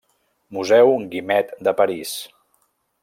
Museu 0.57 0.95
Guimet 1.13 1.53
de 1.69 1.75
París. 1.83 2.19